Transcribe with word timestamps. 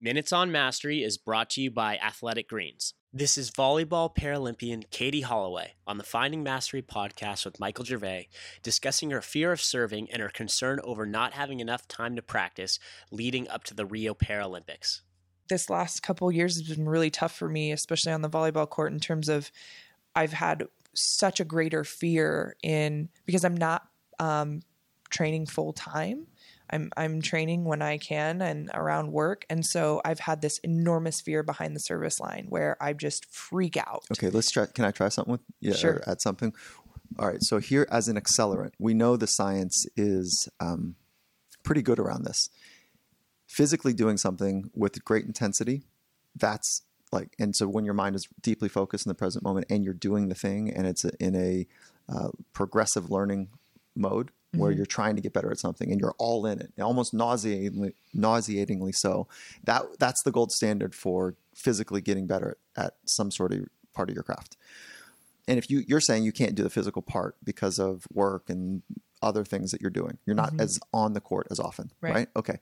Minutes 0.00 0.32
on 0.32 0.52
Mastery 0.52 1.02
is 1.02 1.18
brought 1.18 1.50
to 1.50 1.60
you 1.60 1.72
by 1.72 1.96
Athletic 1.96 2.48
Greens. 2.48 2.94
This 3.12 3.36
is 3.36 3.50
volleyball 3.50 4.14
Paralympian 4.14 4.88
Katie 4.92 5.22
Holloway 5.22 5.72
on 5.88 5.98
the 5.98 6.04
Finding 6.04 6.44
Mastery 6.44 6.82
podcast 6.82 7.44
with 7.44 7.58
Michael 7.58 7.84
Gervais, 7.84 8.28
discussing 8.62 9.10
her 9.10 9.20
fear 9.20 9.50
of 9.50 9.60
serving 9.60 10.08
and 10.12 10.22
her 10.22 10.28
concern 10.28 10.78
over 10.84 11.04
not 11.04 11.32
having 11.32 11.58
enough 11.58 11.88
time 11.88 12.14
to 12.14 12.22
practice 12.22 12.78
leading 13.10 13.48
up 13.48 13.64
to 13.64 13.74
the 13.74 13.84
Rio 13.84 14.14
Paralympics. 14.14 15.00
This 15.48 15.68
last 15.68 16.00
couple 16.00 16.30
years 16.30 16.56
has 16.58 16.76
been 16.76 16.88
really 16.88 17.10
tough 17.10 17.34
for 17.34 17.48
me, 17.48 17.72
especially 17.72 18.12
on 18.12 18.22
the 18.22 18.30
volleyball 18.30 18.70
court, 18.70 18.92
in 18.92 19.00
terms 19.00 19.28
of 19.28 19.50
I've 20.14 20.32
had 20.32 20.68
such 20.94 21.40
a 21.40 21.44
greater 21.44 21.82
fear 21.82 22.54
in 22.62 23.08
because 23.26 23.44
I'm 23.44 23.56
not 23.56 23.88
um, 24.20 24.60
training 25.10 25.46
full 25.46 25.72
time 25.72 26.28
I'm 26.70 26.90
I'm 26.96 27.22
training 27.22 27.64
when 27.64 27.82
I 27.82 27.98
can 27.98 28.42
and 28.42 28.70
around 28.74 29.12
work, 29.12 29.46
and 29.48 29.64
so 29.64 30.00
I've 30.04 30.20
had 30.20 30.42
this 30.42 30.58
enormous 30.58 31.20
fear 31.20 31.42
behind 31.42 31.74
the 31.74 31.80
service 31.80 32.20
line 32.20 32.46
where 32.48 32.76
I 32.80 32.92
just 32.92 33.26
freak 33.26 33.76
out. 33.76 34.04
Okay, 34.12 34.30
let's 34.30 34.50
try. 34.50 34.66
Can 34.66 34.84
I 34.84 34.90
try 34.90 35.08
something 35.08 35.32
with? 35.32 35.40
Yeah, 35.60 35.74
Sure. 35.74 36.02
Add 36.06 36.20
something. 36.20 36.52
All 37.18 37.26
right. 37.26 37.42
So 37.42 37.58
here, 37.58 37.86
as 37.90 38.08
an 38.08 38.16
accelerant, 38.16 38.72
we 38.78 38.94
know 38.94 39.16
the 39.16 39.26
science 39.26 39.86
is 39.96 40.48
um, 40.60 40.96
pretty 41.62 41.82
good 41.82 41.98
around 41.98 42.24
this. 42.24 42.50
Physically 43.46 43.94
doing 43.94 44.18
something 44.18 44.70
with 44.74 45.02
great 45.04 45.24
intensity, 45.24 45.84
that's 46.36 46.82
like, 47.10 47.34
and 47.38 47.56
so 47.56 47.66
when 47.66 47.86
your 47.86 47.94
mind 47.94 48.14
is 48.14 48.28
deeply 48.42 48.68
focused 48.68 49.06
in 49.06 49.10
the 49.10 49.14
present 49.14 49.42
moment 49.42 49.66
and 49.70 49.82
you're 49.84 49.94
doing 49.94 50.28
the 50.28 50.34
thing, 50.34 50.70
and 50.70 50.86
it's 50.86 51.04
in 51.04 51.34
a 51.34 51.66
uh, 52.08 52.28
progressive 52.52 53.10
learning 53.10 53.48
mode 53.96 54.30
where 54.52 54.70
mm-hmm. 54.70 54.78
you're 54.78 54.86
trying 54.86 55.16
to 55.16 55.22
get 55.22 55.32
better 55.32 55.50
at 55.50 55.58
something 55.58 55.90
and 55.90 56.00
you're 56.00 56.14
all 56.18 56.46
in 56.46 56.60
it, 56.60 56.72
almost 56.80 57.12
nauseatingly, 57.12 57.94
nauseatingly 58.14 58.92
so. 58.92 59.26
That 59.64 59.82
that's 59.98 60.22
the 60.22 60.32
gold 60.32 60.52
standard 60.52 60.94
for 60.94 61.34
physically 61.54 62.00
getting 62.00 62.26
better 62.26 62.56
at 62.76 62.94
some 63.04 63.30
sort 63.30 63.52
of 63.52 63.66
part 63.94 64.08
of 64.08 64.14
your 64.14 64.22
craft. 64.22 64.56
And 65.46 65.58
if 65.58 65.70
you 65.70 65.84
you're 65.86 66.00
saying 66.00 66.24
you 66.24 66.32
can't 66.32 66.54
do 66.54 66.62
the 66.62 66.70
physical 66.70 67.02
part 67.02 67.36
because 67.44 67.78
of 67.78 68.06
work 68.12 68.48
and 68.48 68.82
other 69.22 69.44
things 69.44 69.70
that 69.72 69.80
you're 69.80 69.90
doing, 69.90 70.18
you're 70.24 70.36
not 70.36 70.50
mm-hmm. 70.50 70.60
as 70.60 70.78
on 70.92 71.12
the 71.12 71.20
court 71.20 71.48
as 71.50 71.60
often, 71.60 71.90
Right. 72.00 72.14
right? 72.14 72.28
Okay. 72.36 72.58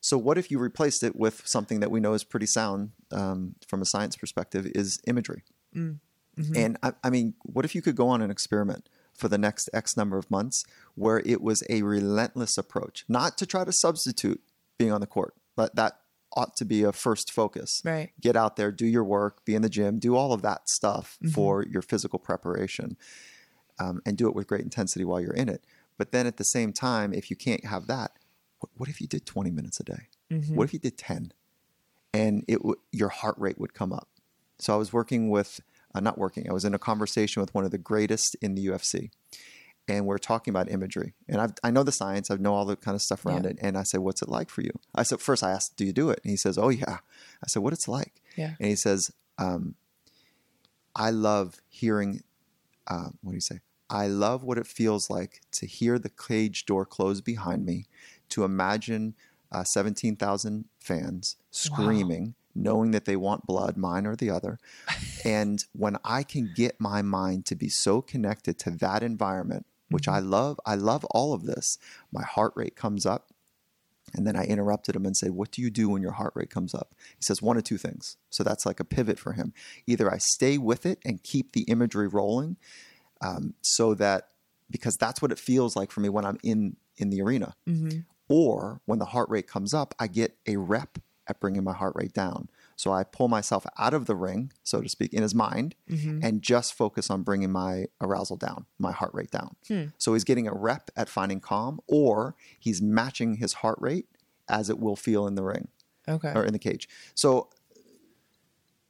So 0.00 0.18
what 0.18 0.36
if 0.36 0.50
you 0.50 0.58
replaced 0.58 1.02
it 1.02 1.16
with 1.16 1.46
something 1.46 1.80
that 1.80 1.90
we 1.90 1.98
know 1.98 2.12
is 2.12 2.24
pretty 2.24 2.44
sound 2.46 2.90
um, 3.10 3.54
from 3.66 3.80
a 3.80 3.86
science 3.86 4.16
perspective 4.16 4.66
is 4.74 5.00
imagery? 5.06 5.44
Mm. 5.74 5.98
Mm-hmm. 6.38 6.56
And 6.56 6.76
I, 6.82 6.92
I 7.02 7.10
mean, 7.10 7.34
what 7.42 7.64
if 7.64 7.74
you 7.74 7.80
could 7.80 7.96
go 7.96 8.08
on 8.08 8.20
an 8.20 8.30
experiment 8.30 8.88
for 9.14 9.28
the 9.28 9.38
next 9.38 9.70
X 9.72 9.96
number 9.96 10.18
of 10.18 10.30
months 10.30 10.64
where 10.94 11.20
it 11.24 11.40
was 11.40 11.62
a 11.70 11.82
relentless 11.82 12.58
approach, 12.58 13.04
not 13.08 13.38
to 13.38 13.46
try 13.46 13.64
to 13.64 13.72
substitute 13.72 14.40
being 14.78 14.92
on 14.92 15.00
the 15.00 15.06
court, 15.06 15.34
but 15.56 15.76
that 15.76 16.00
ought 16.36 16.56
to 16.56 16.64
be 16.64 16.82
a 16.82 16.92
first 16.92 17.30
focus. 17.30 17.80
Right. 17.84 18.10
Get 18.20 18.34
out 18.34 18.56
there, 18.56 18.72
do 18.72 18.86
your 18.86 19.04
work, 19.04 19.44
be 19.44 19.54
in 19.54 19.62
the 19.62 19.68
gym, 19.68 20.00
do 20.00 20.16
all 20.16 20.32
of 20.32 20.42
that 20.42 20.68
stuff 20.68 21.16
Mm-hmm. 21.22 21.32
for 21.32 21.64
your 21.64 21.80
physical 21.82 22.18
preparation, 22.18 22.96
um, 23.78 24.02
and 24.04 24.16
do 24.16 24.28
it 24.28 24.34
with 24.34 24.46
great 24.48 24.62
intensity 24.62 25.04
while 25.04 25.20
you're 25.20 25.32
in 25.32 25.48
it. 25.48 25.64
But 25.96 26.10
then 26.10 26.26
at 26.26 26.36
the 26.38 26.44
same 26.44 26.72
time, 26.72 27.12
if 27.12 27.30
you 27.30 27.36
can't 27.36 27.64
have 27.66 27.86
that, 27.86 28.18
what, 28.58 28.70
what 28.76 28.88
if 28.88 29.00
you 29.00 29.06
did 29.06 29.26
20 29.26 29.52
minutes 29.52 29.78
a 29.78 29.84
day? 29.84 30.08
Mm-hmm. 30.32 30.56
What 30.56 30.64
if 30.64 30.72
you 30.72 30.80
did 30.80 30.98
10? 30.98 31.32
And 32.12 32.44
it 32.48 32.56
w- 32.56 32.80
your 32.90 33.10
heart 33.10 33.36
rate 33.38 33.58
would 33.58 33.74
come 33.74 33.92
up. 33.92 34.08
So 34.58 34.74
I 34.74 34.76
was 34.76 34.92
working 34.92 35.30
with, 35.30 35.60
uh, 35.94 36.00
not 36.00 36.18
working, 36.18 36.48
I 36.48 36.52
was 36.52 36.64
in 36.64 36.74
a 36.74 36.78
conversation 36.78 37.40
with 37.40 37.54
one 37.54 37.64
of 37.64 37.70
the 37.70 37.78
greatest 37.78 38.34
in 38.42 38.54
the 38.54 38.66
UFC. 38.66 39.10
And 39.86 40.06
we're 40.06 40.16
talking 40.18 40.50
about 40.50 40.70
imagery. 40.70 41.12
And 41.28 41.40
I've, 41.42 41.52
I 41.62 41.70
know 41.70 41.82
the 41.82 41.92
science, 41.92 42.30
I 42.30 42.36
know 42.36 42.54
all 42.54 42.64
the 42.64 42.74
kind 42.76 42.94
of 42.94 43.02
stuff 43.02 43.26
around 43.26 43.44
Yeah. 43.44 43.50
it. 43.50 43.58
And 43.60 43.76
I 43.76 43.82
said, 43.82 44.00
What's 44.00 44.22
it 44.22 44.28
like 44.30 44.48
for 44.48 44.62
you? 44.62 44.70
I 44.94 45.02
said, 45.02 45.20
First, 45.20 45.42
I 45.44 45.50
asked, 45.50 45.76
Do 45.76 45.84
you 45.84 45.92
do 45.92 46.08
it? 46.08 46.20
And 46.24 46.30
he 46.30 46.36
says, 46.38 46.56
Oh, 46.56 46.70
yeah. 46.70 46.98
I 47.42 47.46
said, 47.48 47.62
What 47.62 47.74
it's 47.74 47.86
like? 47.86 48.14
Yeah. 48.34 48.54
And 48.58 48.68
he 48.68 48.76
says, 48.76 49.10
um, 49.38 49.74
I 50.96 51.10
love 51.10 51.56
hearing, 51.68 52.22
uh, 52.86 53.08
what 53.22 53.32
do 53.32 53.36
you 53.36 53.40
say? 53.40 53.60
I 53.90 54.06
love 54.06 54.42
what 54.42 54.58
it 54.58 54.66
feels 54.66 55.10
like 55.10 55.42
to 55.52 55.66
hear 55.66 55.98
the 55.98 56.08
cage 56.08 56.64
door 56.66 56.86
close 56.86 57.20
behind 57.20 57.66
me, 57.66 57.84
to 58.30 58.44
imagine 58.44 59.14
uh, 59.52 59.64
17,000 59.64 60.64
fans 60.80 61.36
screaming, 61.50 62.34
knowing 62.54 62.92
that 62.92 63.04
they 63.04 63.16
want 63.16 63.46
blood, 63.46 63.76
mine 63.76 64.06
or 64.06 64.16
the 64.16 64.30
other. 64.30 64.58
And 65.24 65.64
when 65.72 65.96
I 66.04 66.22
can 66.22 66.52
get 66.54 66.80
my 66.80 67.00
mind 67.02 67.46
to 67.46 67.56
be 67.56 67.68
so 67.68 68.02
connected 68.02 68.58
to 68.60 68.70
that 68.72 69.02
environment, 69.02 69.66
which 69.88 70.06
I 70.06 70.18
love, 70.18 70.60
I 70.66 70.74
love 70.74 71.04
all 71.06 71.32
of 71.32 71.44
this, 71.44 71.78
my 72.12 72.22
heart 72.22 72.52
rate 72.54 72.76
comes 72.76 73.06
up. 73.06 73.30
And 74.12 74.26
then 74.26 74.36
I 74.36 74.44
interrupted 74.44 74.94
him 74.94 75.06
and 75.06 75.16
said, 75.16 75.30
What 75.30 75.50
do 75.50 75.62
you 75.62 75.70
do 75.70 75.88
when 75.88 76.02
your 76.02 76.12
heart 76.12 76.34
rate 76.36 76.50
comes 76.50 76.74
up? 76.74 76.94
He 77.16 77.22
says, 77.22 77.42
One 77.42 77.56
of 77.56 77.64
two 77.64 77.78
things. 77.78 78.16
So 78.30 78.44
that's 78.44 78.66
like 78.66 78.78
a 78.78 78.84
pivot 78.84 79.18
for 79.18 79.32
him. 79.32 79.52
Either 79.86 80.12
I 80.12 80.18
stay 80.18 80.58
with 80.58 80.84
it 80.86 81.00
and 81.04 81.22
keep 81.22 81.52
the 81.52 81.62
imagery 81.62 82.06
rolling 82.06 82.56
um, 83.22 83.54
so 83.62 83.94
that, 83.94 84.28
because 84.70 84.96
that's 84.96 85.22
what 85.22 85.32
it 85.32 85.38
feels 85.38 85.74
like 85.74 85.90
for 85.90 86.00
me 86.00 86.10
when 86.10 86.24
I'm 86.24 86.38
in, 86.42 86.76
in 86.96 87.10
the 87.10 87.22
arena. 87.22 87.54
Or 88.28 88.82
when 88.84 88.98
the 88.98 89.06
heart 89.06 89.30
rate 89.30 89.46
comes 89.48 89.74
up, 89.74 89.94
I 89.98 90.06
get 90.06 90.36
a 90.46 90.58
rep 90.58 90.98
at 91.26 91.40
bringing 91.40 91.64
my 91.64 91.72
heart 91.72 91.94
rate 91.96 92.12
down. 92.12 92.48
So 92.76 92.92
I 92.92 93.04
pull 93.04 93.28
myself 93.28 93.64
out 93.78 93.94
of 93.94 94.06
the 94.06 94.16
ring, 94.16 94.52
so 94.62 94.80
to 94.80 94.88
speak, 94.88 95.12
in 95.14 95.22
his 95.22 95.34
mind, 95.34 95.74
and 95.88 96.42
just 96.42 96.74
focus 96.74 97.08
on 97.10 97.22
bringing 97.22 97.50
my 97.52 97.86
arousal 98.00 98.36
down, 98.36 98.66
my 98.78 98.92
heart 98.92 99.12
rate 99.14 99.30
down. 99.30 99.56
So 99.98 100.12
he's 100.14 100.24
getting 100.24 100.48
a 100.48 100.52
rep 100.52 100.90
at 100.96 101.08
finding 101.08 101.40
calm, 101.40 101.80
or 101.86 102.34
he's 102.58 102.82
matching 102.82 103.36
his 103.36 103.54
heart 103.54 103.78
rate 103.80 104.06
as 104.48 104.68
it 104.68 104.78
will 104.78 104.96
feel 104.96 105.26
in 105.26 105.34
the 105.36 105.42
ring 105.42 105.68
Okay. 106.08 106.32
or 106.34 106.44
in 106.44 106.52
the 106.52 106.58
cage. 106.58 106.88
So, 107.14 107.48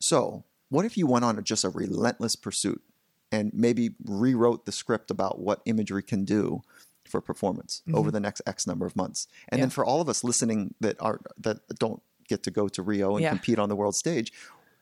so 0.00 0.44
what 0.68 0.84
if 0.84 0.96
you 0.96 1.06
went 1.06 1.24
on 1.24 1.38
a, 1.38 1.42
just 1.42 1.64
a 1.64 1.68
relentless 1.68 2.36
pursuit 2.36 2.82
and 3.30 3.52
maybe 3.54 3.90
rewrote 4.04 4.64
the 4.66 4.72
script 4.72 5.10
about 5.10 5.38
what 5.40 5.60
imagery 5.66 6.02
can 6.02 6.24
do 6.24 6.62
for 7.08 7.20
performance 7.20 7.82
over 7.92 8.10
the 8.10 8.18
next 8.18 8.40
X 8.46 8.66
number 8.66 8.86
of 8.86 8.96
months, 8.96 9.28
and 9.50 9.60
then 9.60 9.68
Mm-hmm. 9.68 9.74
For 9.74 9.84
all 9.84 10.00
of 10.00 10.08
us 10.08 10.24
listening 10.24 10.74
that 10.80 10.96
are 11.00 11.20
that 11.38 11.58
don't 11.78 12.02
get 12.28 12.42
to 12.44 12.50
go 12.50 12.68
to 12.68 12.82
Rio 12.82 13.12
and 13.16 13.22
Yeah. 13.22 13.30
compete 13.30 13.58
on 13.58 13.68
the 13.68 13.76
world 13.76 13.94
stage, 13.94 14.32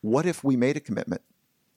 what 0.00 0.26
if 0.26 0.42
we 0.44 0.56
made 0.56 0.76
a 0.76 0.80
commitment 0.80 1.22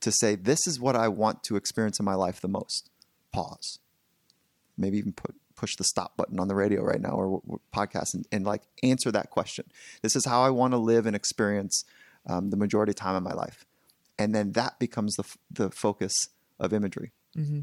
to 0.00 0.12
say 0.12 0.34
this 0.34 0.66
is 0.66 0.78
what 0.80 0.96
I 0.96 1.08
want 1.08 1.42
to 1.44 1.56
experience 1.56 1.98
in 1.98 2.04
my 2.04 2.14
life 2.14 2.40
the 2.40 2.48
most? 2.48 2.90
Pause 3.32 3.78
maybe 4.80 4.96
even 4.96 5.12
put 5.12 5.34
push 5.56 5.74
the 5.74 5.82
stop 5.82 6.16
button 6.16 6.38
on 6.38 6.46
the 6.46 6.54
radio 6.54 6.82
right 6.84 7.00
now 7.00 7.10
or 7.10 7.40
w- 7.40 7.58
podcast 7.74 8.14
and, 8.14 8.24
and 8.30 8.46
like 8.46 8.62
answer 8.84 9.10
that 9.10 9.28
question. 9.28 9.64
This 10.02 10.14
is 10.14 10.24
how 10.24 10.42
I 10.42 10.50
want 10.50 10.72
to 10.72 10.78
live 10.78 11.04
and 11.04 11.16
experience 11.16 11.84
um, 12.28 12.50
the 12.50 12.56
majority 12.56 12.90
of 12.92 12.96
time 12.96 13.16
of 13.16 13.24
my 13.24 13.32
life, 13.32 13.64
and 14.18 14.32
then 14.34 14.52
that 14.52 14.78
becomes 14.78 15.16
the 15.16 15.24
f- 15.24 15.36
the 15.50 15.70
focus 15.70 16.14
of 16.60 16.72
imagery. 16.72 17.10
Mm-hmm. 17.36 17.60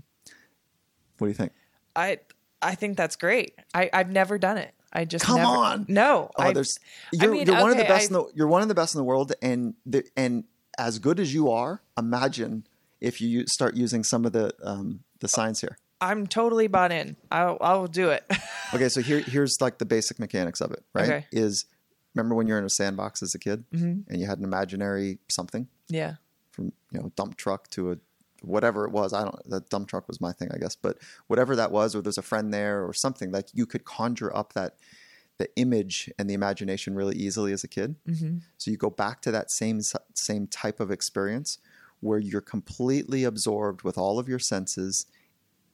What 1.18 1.28
do 1.28 1.30
you 1.30 1.34
think? 1.36 1.54
I 1.96 2.20
I 2.62 2.76
think 2.76 2.98
that's 2.98 3.16
great. 3.16 3.56
I 3.74 3.90
I've 3.94 4.12
never 4.12 4.38
done 4.38 4.58
it. 4.58 4.74
I 4.94 5.06
just 5.06 5.26
Come 5.26 5.38
never- 5.38 5.48
on. 5.50 5.86
No. 5.90 6.32
Oh, 6.38 6.44
I, 6.44 6.54
there's 6.54 6.80
you're, 7.12 7.32
mean, 7.32 7.46
you're 7.46 7.60
one 7.60 7.72
of 7.72 7.78
the 7.78 7.84
best. 7.84 8.04
I- 8.04 8.08
in 8.08 8.14
the, 8.14 8.32
you're 8.36 8.48
one 8.48 8.62
of 8.62 8.68
the 8.68 8.76
best 8.76 8.96
in 8.96 9.00
the 9.00 9.04
world, 9.04 9.34
and 9.42 9.74
the, 9.86 10.04
and 10.16 10.46
as 10.78 11.00
good 11.00 11.20
as 11.20 11.34
you 11.34 11.52
are, 11.52 11.82
imagine 11.98 12.66
if 13.02 13.22
you 13.22 13.46
start 13.48 13.76
using 13.76 14.04
some 14.04 14.26
of 14.26 14.32
the 14.32 14.54
um, 14.64 15.02
the 15.20 15.28
science 15.28 15.62
here. 15.62 15.78
I'm 16.02 16.28
totally 16.28 16.68
bought 16.68 16.92
in. 16.92 17.16
I'll 17.32 17.58
I'll 17.62 17.88
do 17.88 18.10
it. 18.10 18.26
Okay, 18.74 18.90
so 18.90 19.00
here 19.00 19.20
here's 19.20 19.62
like 19.62 19.78
the 19.78 19.86
basic 19.86 20.20
mechanics 20.20 20.60
of 20.60 20.72
it, 20.72 20.84
right? 20.94 21.06
Okay. 21.06 21.26
Is 21.32 21.66
remember 22.14 22.36
when 22.36 22.48
you're 22.48 22.58
in 22.58 22.66
a 22.66 22.70
sandbox 22.70 23.22
as 23.22 23.34
a 23.36 23.40
kid 23.40 23.64
and 23.72 24.06
you 24.10 24.26
had 24.26 24.40
an 24.40 24.44
imaginary 24.44 25.20
something 25.30 25.68
yeah. 25.88 26.16
from 26.52 26.74
you 26.92 27.00
know 27.00 27.12
dump 27.16 27.38
truck 27.38 27.70
to 27.70 27.92
a 27.92 27.98
whatever 28.46 28.86
it 28.86 28.92
was. 28.92 29.14
I 29.14 29.24
don't. 29.24 29.50
The 29.50 29.62
dump 29.62 29.88
truck 29.88 30.08
was 30.08 30.22
my 30.22 30.32
thing, 30.32 30.50
I 30.54 30.58
guess. 30.58 30.76
But 30.76 30.98
whatever 31.28 31.56
that 31.56 31.72
was, 31.72 31.96
or 31.96 32.02
there's 32.02 32.18
a 32.18 32.24
friend 32.24 32.54
there, 32.54 32.86
or 32.86 32.94
something 32.94 33.32
like 33.32 33.50
you 33.54 33.66
could 33.66 33.86
conjure 33.86 34.36
up 34.36 34.54
that 34.54 34.76
the 35.38 35.50
image 35.58 36.10
and 36.18 36.30
the 36.30 36.34
imagination 36.34 36.96
really 36.96 37.16
easily 37.16 37.52
as 37.52 37.64
a 37.64 37.68
kid. 37.68 37.96
Mm-hmm. 38.08 38.38
So 38.58 38.72
you 38.72 38.78
go 38.78 38.90
back 38.90 39.22
to 39.24 39.32
that 39.32 39.52
same 39.52 39.82
same 40.14 40.48
type 40.48 40.80
of 40.80 40.92
experience 40.92 41.60
where 42.00 42.20
you're 42.20 42.42
completely 42.42 43.24
absorbed 43.24 43.84
with 43.84 43.98
all 43.98 44.20
of 44.20 44.30
your 44.30 44.40
senses, 44.40 45.06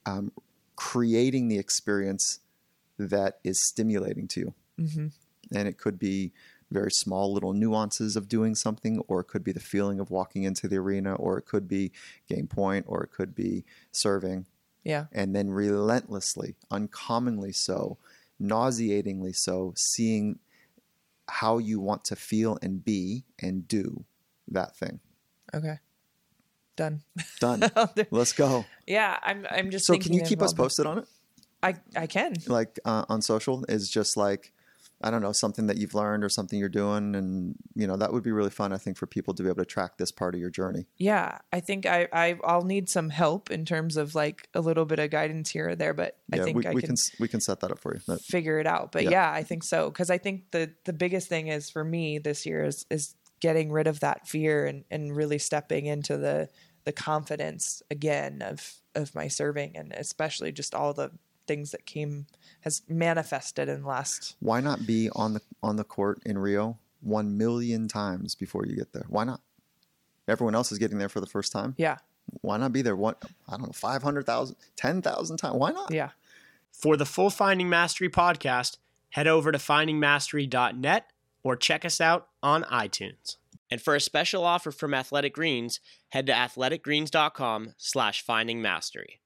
um, 0.05 0.31
creating 0.75 1.47
the 1.47 1.57
experience 1.59 2.39
that 2.97 3.39
is 3.43 3.59
stimulating 3.59 4.27
to 4.29 4.39
you. 4.39 4.53
Mm-hmm. 4.79 5.07
And 5.55 5.67
it 5.67 5.77
could 5.77 5.99
be 5.99 6.31
very 6.71 6.91
small 6.91 7.31
little 7.33 7.53
nuances 7.53 8.15
of 8.15 8.27
doing 8.27 8.55
something, 8.55 8.99
or 9.07 9.19
it 9.19 9.25
could 9.25 9.43
be 9.43 9.51
the 9.51 9.59
feeling 9.59 9.99
of 9.99 10.09
walking 10.09 10.43
into 10.43 10.67
the 10.67 10.77
arena, 10.77 11.13
or 11.15 11.37
it 11.37 11.43
could 11.45 11.67
be 11.67 11.91
game 12.27 12.47
point, 12.47 12.85
or 12.87 13.03
it 13.03 13.11
could 13.11 13.35
be 13.35 13.63
serving, 13.91 14.45
Yeah. 14.83 15.05
and 15.11 15.35
then 15.35 15.49
relentlessly, 15.51 16.55
uncommonly 16.71 17.51
so, 17.51 17.97
nauseatingly 18.39 19.33
so, 19.33 19.73
seeing 19.75 20.39
how 21.27 21.57
you 21.57 21.79
want 21.79 22.03
to 22.05 22.15
feel 22.15 22.57
and 22.61 22.83
be 22.83 23.23
and 23.41 23.67
do 23.67 24.05
that 24.47 24.75
thing. 24.75 24.99
Okay. 25.53 25.79
Done. 26.75 27.03
Done. 27.39 27.69
Let's 28.11 28.33
go. 28.33 28.65
yeah. 28.87 29.17
I'm 29.21 29.45
I'm 29.51 29.69
just 29.71 29.85
So, 29.85 29.97
can 29.97 30.13
you 30.13 30.21
keep 30.23 30.41
us 30.41 30.53
posted 30.53 30.85
on 30.85 30.99
it? 30.99 31.05
I 31.61 31.75
I 31.95 32.07
can. 32.07 32.33
Like 32.47 32.79
uh, 32.85 33.05
on 33.07 33.21
social 33.21 33.63
is 33.69 33.89
just 33.89 34.17
like 34.17 34.51
I 35.03 35.11
don't 35.11 35.21
know, 35.21 35.31
something 35.31 35.67
that 35.67 35.77
you've 35.77 35.93
learned 35.93 36.23
or 36.23 36.29
something 36.29 36.59
you're 36.59 36.69
doing. 36.69 37.15
And, 37.15 37.55
you 37.75 37.87
know, 37.87 37.97
that 37.97 38.13
would 38.13 38.23
be 38.23 38.31
really 38.31 38.49
fun, 38.49 38.71
I 38.73 38.77
think, 38.77 38.97
for 38.97 39.07
people 39.07 39.33
to 39.33 39.43
be 39.43 39.49
able 39.49 39.57
to 39.63 39.65
track 39.65 39.97
this 39.97 40.11
part 40.11 40.35
of 40.35 40.41
your 40.41 40.49
journey. 40.49 40.85
Yeah. 40.97 41.39
I 41.51 41.59
think 41.59 41.85
I, 41.85 42.07
I 42.13 42.37
I'll 42.43 42.63
need 42.63 42.89
some 42.89 43.09
help 43.09 43.51
in 43.51 43.65
terms 43.65 43.97
of 43.97 44.15
like 44.15 44.47
a 44.53 44.61
little 44.61 44.85
bit 44.85 44.99
of 44.99 45.09
guidance 45.09 45.49
here 45.49 45.69
or 45.69 45.75
there, 45.75 45.93
but 45.93 46.17
I 46.31 46.37
think 46.39 46.57
we, 46.57 46.65
I 46.65 46.71
we 46.71 46.81
can, 46.81 46.95
can 46.95 47.05
we 47.19 47.27
can 47.27 47.41
set 47.41 47.59
that 47.61 47.71
up 47.71 47.79
for 47.79 47.95
you. 47.95 48.01
That- 48.07 48.21
figure 48.21 48.59
it 48.59 48.67
out. 48.67 48.91
But 48.91 49.03
Yeah. 49.03 49.09
yeah, 49.11 49.31
I 49.31 49.43
think 49.43 49.63
so. 49.63 49.89
Cause 49.91 50.09
I 50.09 50.17
think 50.17 50.51
the 50.51 50.71
the 50.85 50.93
biggest 50.93 51.27
thing 51.27 51.47
is 51.47 51.69
for 51.69 51.83
me 51.83 52.19
this 52.19 52.45
year 52.45 52.63
is 52.63 52.85
is 52.89 53.15
getting 53.39 53.71
rid 53.71 53.87
of 53.87 53.99
that 54.01 54.27
fear 54.27 54.65
and, 54.65 54.83
and 54.91 55.15
really 55.15 55.39
stepping 55.39 55.87
into 55.87 56.17
the 56.17 56.49
the 56.85 56.91
confidence 56.91 57.81
again 57.91 58.41
of 58.41 58.73
of 58.95 59.13
my 59.15 59.27
serving 59.27 59.77
and 59.77 59.93
especially 59.93 60.51
just 60.51 60.75
all 60.75 60.93
the 60.93 61.11
things 61.51 61.71
that 61.71 61.85
came 61.85 62.27
has 62.61 62.81
manifested 62.87 63.67
in 63.67 63.81
the 63.81 63.87
last 63.87 64.35
why 64.39 64.61
not 64.61 64.85
be 64.87 65.09
on 65.13 65.33
the 65.33 65.41
on 65.61 65.75
the 65.75 65.83
court 65.83 66.19
in 66.25 66.37
Rio 66.37 66.77
one 67.01 67.37
million 67.37 67.87
times 67.89 68.35
before 68.35 68.65
you 68.65 68.75
get 68.75 68.93
there? 68.93 69.05
Why 69.09 69.25
not? 69.25 69.41
Everyone 70.27 70.55
else 70.55 70.71
is 70.71 70.77
getting 70.77 70.97
there 70.97 71.09
for 71.09 71.19
the 71.19 71.27
first 71.27 71.51
time. 71.51 71.75
yeah 71.77 71.97
Why 72.41 72.55
not 72.57 72.71
be 72.71 72.81
there? 72.81 72.95
What 72.95 73.21
I 73.49 73.57
don't 73.57 73.67
know, 73.67 73.73
500,000, 73.73 74.55
10,000 74.77 75.37
times. 75.37 75.55
Why 75.55 75.71
not? 75.71 75.91
yeah 75.91 76.11
For 76.71 76.95
the 76.95 77.05
full 77.05 77.29
Finding 77.29 77.69
Mastery 77.69 78.09
podcast, 78.09 78.77
head 79.09 79.27
over 79.27 79.51
to 79.51 79.57
findingmastery.net 79.57 81.05
or 81.43 81.55
check 81.57 81.83
us 81.83 81.99
out 81.99 82.29
on 82.41 82.63
iTunes. 82.63 83.37
And 83.69 83.81
for 83.81 83.95
a 83.95 84.01
special 84.01 84.43
offer 84.43 84.71
from 84.71 84.93
Athletic 84.93 85.33
Greens, 85.33 85.79
head 86.09 86.25
to 86.27 86.33
athleticgreens.com 86.33 87.73
slash 87.77 88.25
findingmastery. 88.25 89.20